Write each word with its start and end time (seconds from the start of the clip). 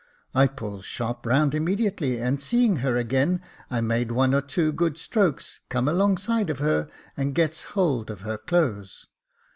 I 0.33 0.47
pulls 0.47 0.83
sharp 0.83 1.27
round 1.27 1.53
immediately, 1.53 2.19
and 2.19 2.41
seeing 2.41 2.77
her 2.77 2.97
again, 2.97 3.39
I 3.69 3.81
made 3.81 4.11
one 4.11 4.33
or 4.33 4.41
two 4.41 4.71
good 4.71 4.97
strokes, 4.97 5.59
comes 5.69 5.89
alongside 5.91 6.49
of 6.49 6.57
her, 6.57 6.89
and 7.15 7.35
gets 7.35 7.61
hold 7.77 8.09
of 8.09 8.21
her 8.21 8.39
clothes. 8.39 9.05